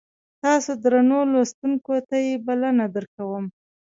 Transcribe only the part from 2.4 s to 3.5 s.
بلنه درکوم.